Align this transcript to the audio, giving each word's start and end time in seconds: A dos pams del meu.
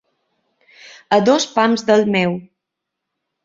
A 1.17 1.21
dos 1.29 1.47
pams 1.59 1.87
del 1.93 2.05
meu. 2.19 2.37